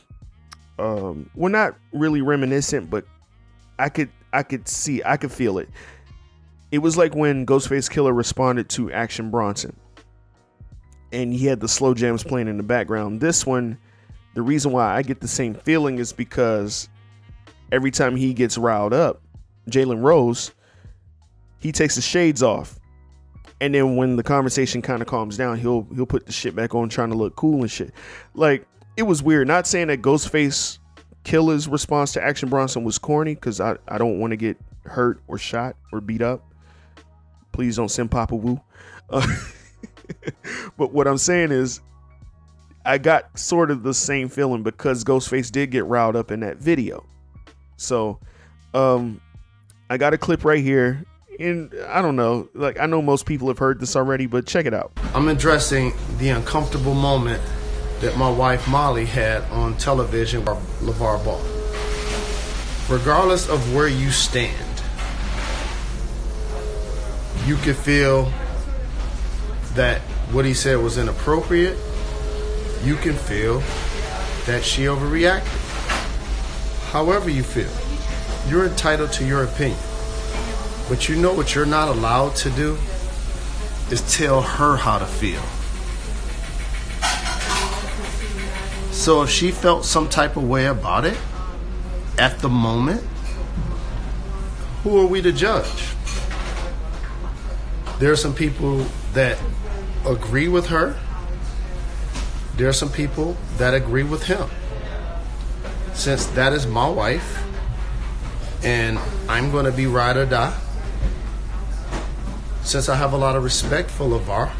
[0.78, 3.04] um, well, not really reminiscent, but
[3.80, 5.68] I could, I could see, I could feel it.
[6.70, 9.76] It was like when Ghostface Killah responded to Action Bronson,
[11.12, 13.20] and he had the slow jams playing in the background.
[13.20, 13.78] This one
[14.34, 16.88] the reason why I get the same feeling is because
[17.72, 19.20] every time he gets riled up,
[19.68, 20.52] Jalen Rose,
[21.58, 22.78] he takes the shades off.
[23.60, 26.74] And then when the conversation kind of calms down, he'll he'll put the shit back
[26.74, 27.92] on trying to look cool and shit.
[28.34, 28.66] Like
[28.96, 29.48] it was weird.
[29.48, 30.78] Not saying that Ghostface
[31.24, 35.20] Killah's response to Action Bronson was corny, because I, I don't want to get hurt
[35.28, 36.42] or shot or beat up.
[37.52, 38.60] Please don't send Papa Wu.
[39.08, 39.26] Uh,
[40.76, 41.80] but what I'm saying is
[42.84, 46.56] I got sort of the same feeling because Ghostface did get riled up in that
[46.56, 47.04] video.
[47.76, 48.18] So,
[48.74, 49.20] um,
[49.90, 51.04] I got a clip right here.
[51.38, 54.66] And I don't know, like I know most people have heard this already, but check
[54.66, 54.92] it out.
[55.14, 57.42] I'm addressing the uncomfortable moment
[58.00, 61.40] that my wife Molly had on television LaVar Ball.
[62.88, 64.66] Regardless of where you stand,
[67.46, 68.32] you could feel
[69.74, 70.00] that
[70.32, 71.76] what he said was inappropriate
[72.82, 73.60] you can feel
[74.46, 75.46] that she overreacted.
[76.90, 77.70] However, you feel,
[78.48, 79.78] you're entitled to your opinion.
[80.88, 82.78] But you know what you're not allowed to do
[83.90, 85.42] is tell her how to feel.
[89.00, 91.16] So if she felt some type of way about it
[92.18, 93.00] at the moment,
[94.82, 95.94] who are we to judge?
[97.98, 98.84] There are some people
[99.14, 99.38] that
[100.06, 101.00] agree with her.
[102.56, 104.50] There are some people that agree with him.
[105.94, 107.42] Since that is my wife,
[108.62, 108.98] and
[109.30, 110.54] I'm going to be ride or die,
[112.64, 114.50] since I have a lot of respect for LaVar,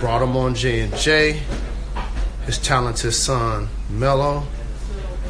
[0.00, 1.40] brought him on J and J.
[2.46, 4.46] His talented son Mello.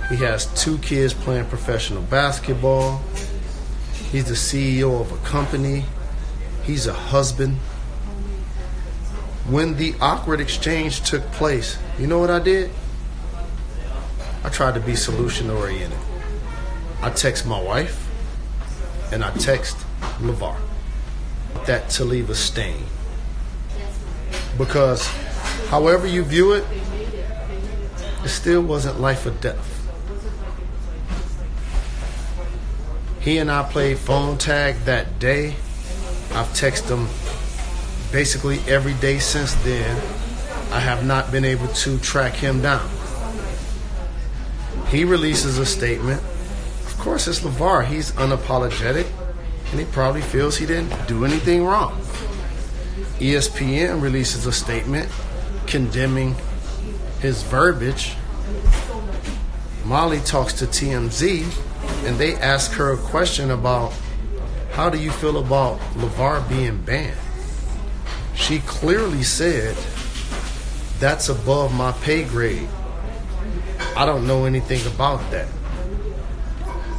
[0.09, 3.03] He has two kids playing professional basketball.
[4.11, 5.85] He's the CEO of a company.
[6.65, 7.57] He's a husband.
[9.49, 12.71] When the awkward exchange took place, you know what I did?
[14.43, 15.99] I tried to be solution oriented.
[17.03, 18.09] I text my wife
[19.13, 19.77] and I text
[20.21, 20.57] LaVar
[21.67, 22.85] that to leave a stain.
[24.59, 25.07] Because
[25.69, 26.65] however you view it,
[28.25, 29.77] it still wasn't life or death.
[33.21, 35.57] He and I played phone tag that day.
[36.33, 37.07] I've texted him
[38.13, 39.97] basically every day since then.
[40.73, 42.89] I have not been able to track him down.
[44.89, 46.23] He releases a statement.
[46.87, 47.87] Of course, it's LaVar.
[47.87, 49.07] He's unapologetic,
[49.71, 52.01] and he probably feels he didn't do anything wrong.
[53.19, 55.11] ESPN releases a statement
[55.67, 56.35] condemning
[57.21, 58.15] his verbiage.
[59.85, 61.45] Molly talks to TMZ
[62.07, 63.93] and they ask her a question about
[64.73, 67.19] how do you feel about LaVar being banned?
[68.35, 69.77] She clearly said,
[70.99, 72.69] that's above my pay grade.
[73.97, 75.49] I don't know anything about that.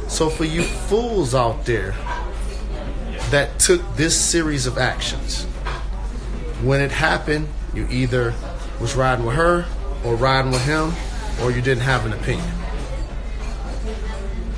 [0.08, 1.94] So, for you fools out there
[3.30, 5.44] that took this series of actions,
[6.62, 8.34] when it happened, you either
[8.78, 9.64] was riding with her
[10.04, 10.92] or riding with him,
[11.42, 12.50] or you didn't have an opinion.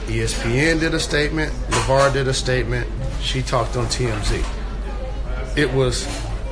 [0.06, 2.88] ESPN did a statement, LaVar did a statement,
[3.20, 4.44] she talked on TMZ.
[5.56, 6.06] It was,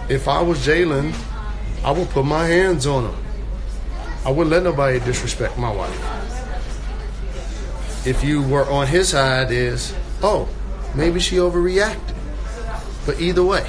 [0.09, 1.15] if I was Jalen,
[1.85, 3.17] I would put my hands on him.
[4.25, 6.23] I wouldn't let nobody disrespect my wife.
[8.07, 10.49] If you were on his side, is, oh,
[10.95, 12.15] maybe she overreacted.
[13.05, 13.69] But either way,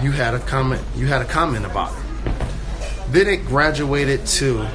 [0.00, 0.82] you had a comment.
[0.96, 2.01] You had a comment about it.
[3.12, 4.66] Then it graduated to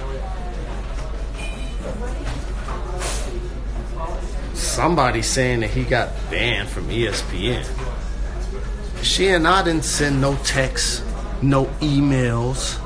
[4.53, 7.65] somebody saying that he got banned from ESPN.
[9.01, 11.03] She and I didn't send no texts,
[11.41, 12.79] no emails,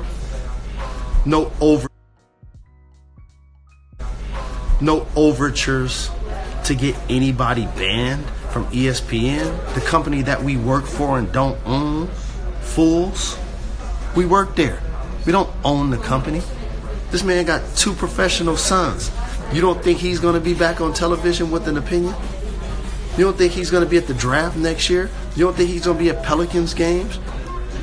[1.26, 1.86] no over
[4.80, 6.10] no overtures
[6.64, 12.06] to get anybody banned from ESPN, the company that we work for and don't own.
[12.62, 13.36] Fools.
[14.16, 14.80] We work there.
[15.24, 16.42] We don't own the company.
[17.10, 19.10] This man got two professional sons.
[19.52, 22.14] You don't think he's going to be back on television with an opinion?
[23.16, 25.10] You don't think he's going to be at the draft next year?
[25.36, 27.16] You don't think he's going to be at Pelicans games?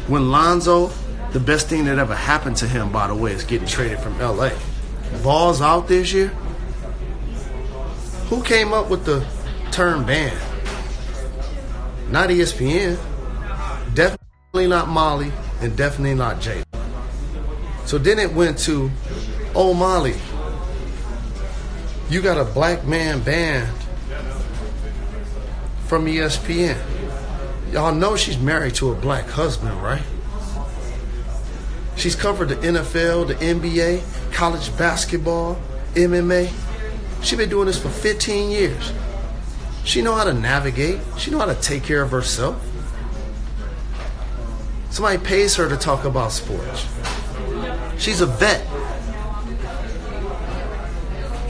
[0.08, 0.88] When Lonzo,
[1.32, 4.17] the best thing that ever happened to him, by the way, is getting traded from
[4.17, 4.49] LA.
[5.21, 6.30] Ball's out this year.
[8.30, 9.25] Who came up with the
[9.71, 10.36] term ban?
[12.10, 12.97] Not ESPN.
[13.93, 16.63] Definitely not Molly, and definitely not Jay.
[17.89, 18.91] So then it went to,
[19.56, 20.13] oh Molly,
[22.08, 23.75] you got a black man banned
[25.88, 26.80] from ESPN.
[27.71, 30.04] Y'all know she's married to a black husband, right?
[31.95, 35.60] She's covered the NFL, the NBA, college basketball,
[35.95, 36.54] MMA.
[37.23, 38.93] She's been doing this for 15 years.
[39.84, 40.99] She know how to navigate.
[41.17, 42.63] She know how to take care of herself.
[44.91, 46.86] Somebody pays her to talk about sports.
[47.99, 48.65] She's a vet.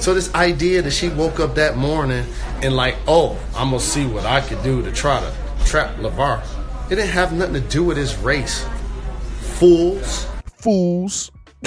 [0.02, 2.26] So this idea that she woke up that morning
[2.64, 6.44] and like, oh, I'm gonna see what I could do to try to trap LaVar.
[6.86, 8.66] It didn't have nothing to do with his race.
[9.40, 10.26] Fools.
[10.58, 11.32] Fools.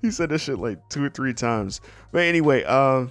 [0.00, 1.80] he said that shit like two or three times.
[2.12, 3.08] But anyway, uh,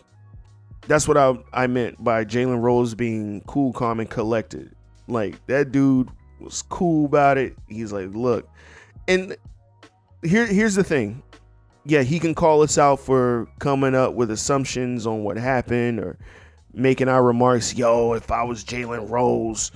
[0.88, 4.74] that's what I I meant by Jalen Rose being cool, calm, and collected.
[5.08, 7.56] Like that dude was cool about it.
[7.68, 8.50] He's like, look,
[9.08, 9.36] and
[10.24, 11.22] here here's the thing.
[11.86, 16.18] Yeah, he can call us out for coming up with assumptions on what happened or
[16.74, 17.76] making our remarks.
[17.76, 19.72] Yo, if I was Jalen Rose,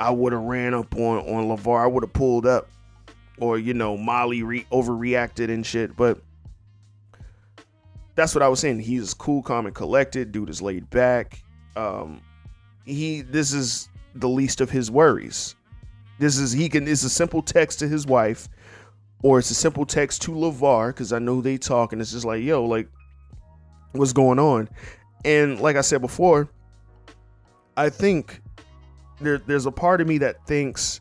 [0.00, 1.82] I would have ran up on on LaVar.
[1.84, 2.68] I would have pulled up.
[3.40, 5.96] or you know Molly re- overreacted and shit.
[5.96, 6.20] But
[8.14, 8.80] that's what I was saying.
[8.80, 10.32] He's cool, calm, and collected.
[10.32, 11.42] Dude is laid back.
[11.76, 12.20] Um,
[12.84, 15.54] he this is the least of his worries.
[16.18, 16.88] This is he can.
[16.88, 18.48] It's a simple text to his wife,
[19.22, 22.24] or it's a simple text to LaVar because I know they talk, and it's just
[22.24, 22.88] like, yo, like,
[23.92, 24.68] what's going on?
[25.24, 26.48] And like I said before,
[27.76, 28.40] I think
[29.20, 31.00] there, there's a part of me that thinks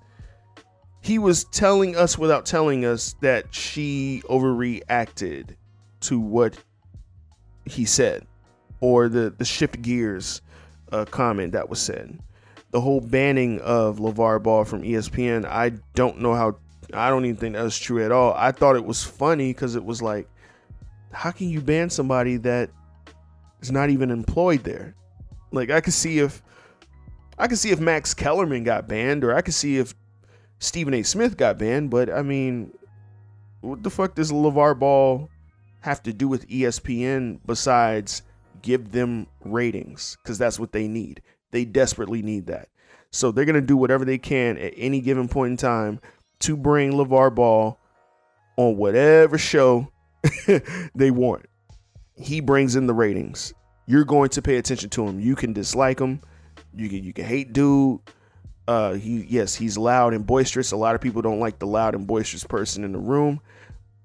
[1.01, 5.55] he was telling us without telling us that she overreacted
[6.01, 6.57] to what
[7.65, 8.25] he said
[8.81, 10.41] or the the shift gears
[10.91, 12.19] uh, comment that was said
[12.71, 16.57] the whole banning of LaVar Ball from ESPN I don't know how
[16.93, 19.75] I don't even think that was true at all I thought it was funny because
[19.75, 20.27] it was like
[21.11, 22.69] how can you ban somebody that
[23.61, 24.95] is not even employed there
[25.51, 26.41] like I could see if
[27.39, 29.95] I could see if Max Kellerman got banned or I could see if
[30.59, 31.03] Stephen A.
[31.03, 32.77] Smith got banned, but I mean,
[33.61, 35.29] what the fuck does LaVar Ball
[35.81, 38.23] have to do with ESPN besides
[38.61, 40.17] give them ratings?
[40.21, 41.21] Because that's what they need.
[41.51, 42.67] They desperately need that.
[43.11, 46.01] So they're going to do whatever they can at any given point in time
[46.39, 47.79] to bring LaVar Ball
[48.57, 49.91] on whatever show
[50.95, 51.45] they want.
[52.15, 53.53] He brings in the ratings.
[53.85, 55.19] You're going to pay attention to him.
[55.19, 56.21] You can dislike him.
[56.75, 57.99] You can you can hate dude.
[58.67, 60.71] Uh, he yes, he's loud and boisterous.
[60.71, 63.41] A lot of people don't like the loud and boisterous person in the room.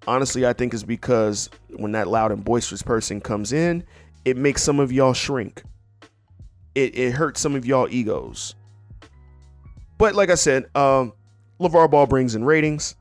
[0.06, 3.84] Honestly, I think it's because when that loud and boisterous person comes in,
[4.24, 5.62] it makes some of y'all shrink.
[6.74, 8.54] It it hurts some of y'all egos.
[9.98, 11.12] But like I said, um,
[11.60, 12.96] LaVar Ball brings in ratings,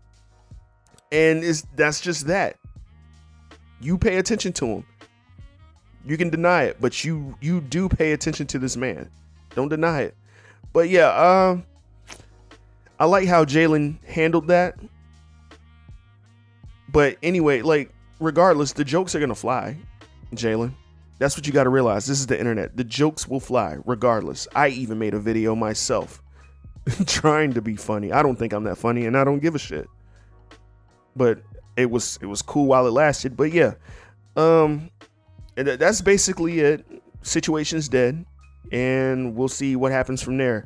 [1.11, 2.57] and is that's just that.
[3.81, 4.85] You pay attention to him.
[6.05, 9.09] You can deny it, but you you do pay attention to this man.
[9.55, 10.15] Don't deny it.
[10.71, 11.65] But yeah, um,
[12.99, 14.77] I like how Jalen handled that.
[16.89, 19.77] But anyway, like regardless, the jokes are gonna fly,
[20.33, 20.73] Jalen.
[21.19, 22.05] That's what you got to realize.
[22.05, 22.75] This is the internet.
[22.75, 24.47] The jokes will fly regardless.
[24.55, 26.21] I even made a video myself
[27.05, 28.11] trying to be funny.
[28.11, 29.87] I don't think I'm that funny, and I don't give a shit.
[31.15, 31.41] But
[31.77, 33.37] it was it was cool while it lasted.
[33.37, 33.73] But yeah,
[34.35, 34.89] um,
[35.55, 36.85] that's basically it.
[37.21, 38.25] Situation's dead
[38.73, 40.65] and we'll see what happens from there.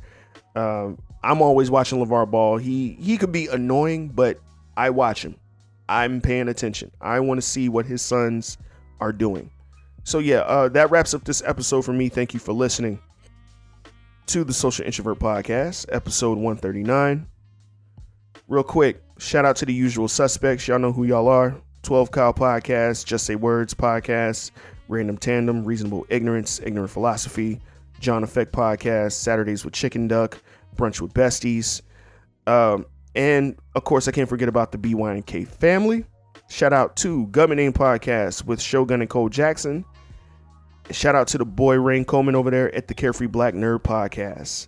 [0.56, 2.58] Um, I'm always watching LaVar Ball.
[2.58, 4.40] He he could be annoying, but
[4.76, 5.36] I watch him.
[5.90, 6.92] I'm paying attention.
[7.02, 8.58] I want to see what his sons
[9.00, 9.52] are doing.
[10.04, 12.10] So yeah, uh, that wraps up this episode for me.
[12.10, 13.00] Thank you for listening
[14.28, 17.26] to the Social Introvert Podcast, episode 139.
[18.50, 20.68] Real quick, shout out to the usual suspects.
[20.68, 21.56] Y'all know who y'all are.
[21.84, 24.52] 12 Kyle Podcast, Just Say Words Podcast,
[24.90, 27.62] Random Tandem, Reasonable Ignorance, Ignorant Philosophy,
[28.02, 30.42] John Effect Podcast, Saturdays with Chicken Duck,
[30.76, 31.82] Brunch with Besties.
[32.48, 32.86] Um,
[33.16, 36.04] and of course, I can't forget about the BYNK family.
[36.50, 39.86] Shout out to Government Name Podcast with Shogun and Cole Jackson.
[40.92, 44.68] Shout out to the boy Rain Coleman over there at the Carefree Black Nerd Podcast.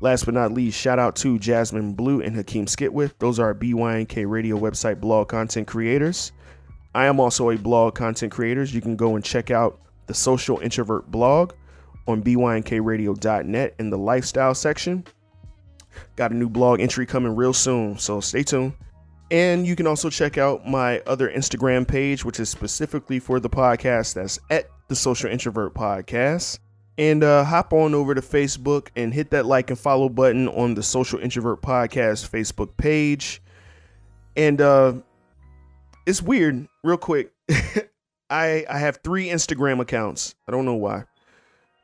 [0.00, 3.14] Last but not least, shout out to Jasmine Blue and Hakeem Skitwith.
[3.18, 6.30] Those are our BYNK radio website blog content creators.
[6.94, 8.62] I am also a blog content creator.
[8.62, 11.52] You can go and check out the Social Introvert blog
[12.06, 15.04] on bynkradio.net in the lifestyle section.
[16.14, 18.74] Got a new blog entry coming real soon, so stay tuned.
[19.32, 23.50] And you can also check out my other Instagram page, which is specifically for the
[23.50, 24.14] podcast.
[24.14, 26.58] That's at the Social Introvert Podcast.
[26.96, 30.74] And uh, hop on over to Facebook and hit that like and follow button on
[30.74, 33.40] the Social Introvert Podcast Facebook page.
[34.36, 34.94] And uh,
[36.06, 37.32] it's weird, real quick.
[38.30, 40.34] I I have three Instagram accounts.
[40.46, 41.04] I don't know why.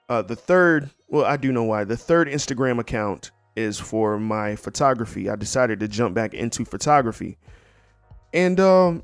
[0.09, 1.85] Uh, the third, well, I do know why.
[1.85, 5.31] The third Instagram account is for my photography.
[5.31, 7.39] I decided to jump back into photography,
[8.33, 9.03] and um,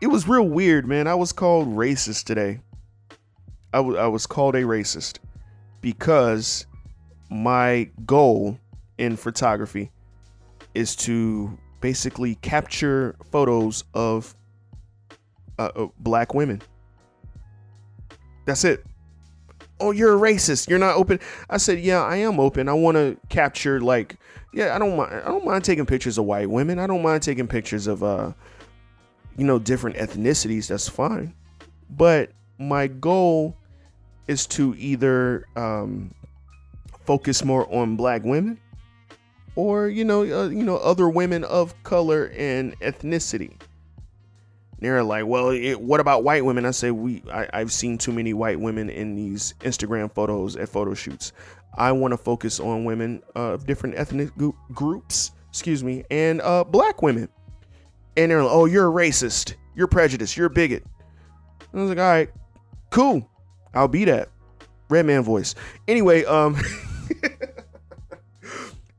[0.00, 1.06] it was real weird, man.
[1.06, 2.60] I was called racist today.
[3.72, 5.18] I, w- I was called a racist
[5.80, 6.66] because
[7.30, 8.58] my goal
[8.98, 9.90] in photography
[10.74, 14.34] is to basically capture photos of
[15.58, 16.62] uh, uh, black women.
[18.46, 18.84] That's it
[19.82, 20.68] oh, you're a racist.
[20.68, 21.18] You're not open.
[21.50, 22.68] I said, yeah, I am open.
[22.68, 24.16] I want to capture like,
[24.54, 25.14] yeah, I don't mind.
[25.14, 26.78] I don't mind taking pictures of white women.
[26.78, 28.32] I don't mind taking pictures of, uh,
[29.36, 30.68] you know, different ethnicities.
[30.68, 31.34] That's fine.
[31.90, 33.56] But my goal
[34.26, 36.14] is to either um,
[37.04, 38.60] focus more on black women
[39.56, 43.58] or you know uh, you know other women of color and ethnicity
[44.82, 46.66] they're like, well, it, what about white women?
[46.66, 47.22] I say we.
[47.32, 51.32] I, I've seen too many white women in these Instagram photos at photo shoots.
[51.78, 54.30] I want to focus on women of different ethnic
[54.72, 57.28] groups, excuse me, and uh, black women.
[58.16, 59.54] and they're like, "Oh, you're a racist.
[59.76, 60.36] You're prejudiced.
[60.36, 60.84] You're a bigot."
[61.72, 62.30] I was like, "All right,
[62.90, 63.30] cool.
[63.74, 64.28] I'll be that.
[64.88, 65.54] red man voice.
[65.88, 66.56] Anyway, um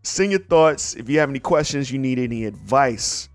[0.03, 0.95] send your thoughts.
[0.95, 3.29] If you have any questions, you need any advice,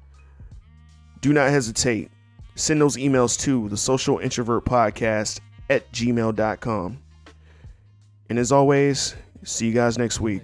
[1.21, 2.11] do not hesitate.
[2.55, 6.99] Send those emails to the social introvert podcast at gmail.com.
[8.29, 9.15] And as always,
[9.45, 10.43] see you guys next week.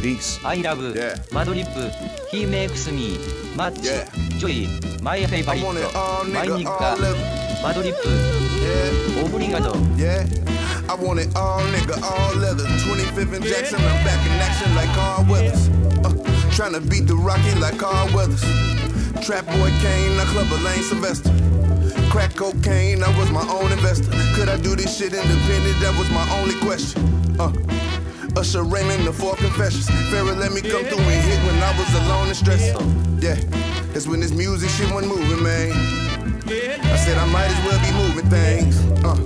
[0.00, 0.42] Peace.
[0.44, 1.16] I love yeah.
[1.30, 2.28] Madlib.
[2.30, 3.18] He makes me
[3.56, 3.78] match.
[3.80, 4.08] Yeah.
[4.38, 4.66] Joy.
[5.02, 5.60] My favorite.
[5.60, 6.66] I want it all, my nigga.
[6.66, 8.07] All マドリップ
[8.63, 9.25] Yeah.
[9.25, 10.25] オブリガド Yeah,
[10.89, 12.63] I want it all nigga, all leather.
[12.85, 15.69] 25th and Jackson, I'm back in action like Carl Weathers.
[16.03, 16.11] Uh,
[16.55, 18.41] trying to beat the Rocky like Carl Weathers.
[19.25, 21.31] Trap boy Kane, I club a Lane Sylvester.
[22.09, 24.11] Crack cocaine, I was my own investor.
[24.35, 25.79] Could I do this shit independent?
[25.81, 27.01] That was my only question.
[27.39, 27.51] Uh,
[28.39, 29.89] Usher Raymond, the four confessions.
[30.11, 32.75] Pharaoh let me come through and hit when I was alone and stressed.
[33.21, 33.35] Yeah,
[33.93, 35.71] that's when this music shit wasn't moving, man.
[36.48, 38.80] I said I might as well be moving things.
[39.04, 39.16] Uh.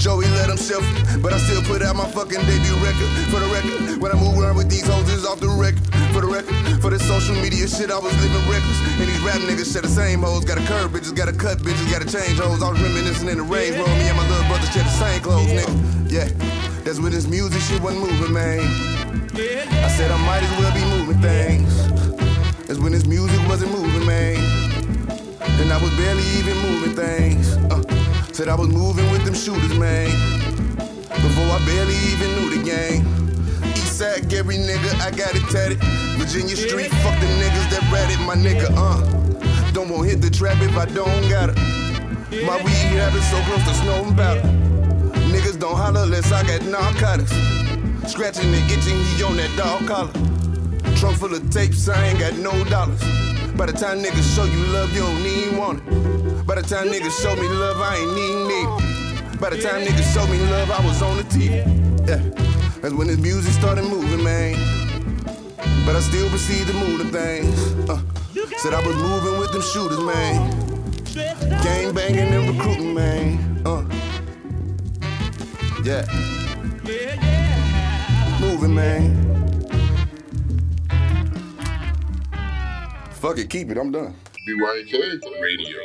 [0.00, 0.80] Joey let himself,
[1.20, 3.10] but I still put out my fucking debut record.
[3.28, 5.84] For the record, when I move around with these hoes, it's off the record.
[6.16, 8.80] For the record, for the social media shit, I was living reckless.
[8.96, 10.46] And these rap niggas share the same hoes.
[10.46, 12.62] Gotta curve bitches, gotta cut bitches, gotta change hoes.
[12.62, 13.92] I was reminiscing in the range room.
[14.00, 16.10] Me and my little brother share the same clothes, nigga.
[16.10, 16.28] Yeah,
[16.80, 18.64] that's when this music shit wasn't moving, man.
[19.84, 21.70] I said I might as well be moving things.
[22.66, 24.59] That's when this music wasn't moving, man.
[25.40, 27.56] And I was barely even moving things.
[27.70, 27.82] Uh,
[28.32, 30.08] said I was moving with them shooters, man.
[30.76, 33.04] Before I barely even knew the game.
[33.74, 35.78] Eastside Gary nigga, I got it tatted.
[36.18, 39.72] Virginia Street, fuck the niggas that ratted my nigga, uh.
[39.72, 41.56] Don't want hit the trap if I don't got it.
[42.46, 44.42] My weed habit so close to snow and powder.
[45.32, 47.32] Niggas don't holler unless I got narcotics.
[48.10, 50.12] Scratching and itching, he on that dog collar.
[50.96, 53.29] Trunk full of tapes, I ain't got no dollars.
[53.56, 56.46] By the time niggas show you love, you don't even want it.
[56.46, 59.40] By the time niggas show me love, I ain't need it.
[59.40, 61.64] By the time niggas show me love, I was on the TV.
[62.08, 62.16] Yeah,
[62.80, 64.54] that's when this music started moving, man.
[65.84, 67.88] But I still proceed to move the things.
[67.88, 68.00] Uh,
[68.58, 70.50] said I was moving with them shooters, man.
[71.62, 73.62] Gang banging and recruiting, man.
[73.64, 73.84] Uh,
[75.84, 76.06] yeah.
[78.40, 79.29] Moving, man.
[83.20, 84.14] Fuck it, keep it, I'm done.
[84.48, 85.78] BYNK Radio.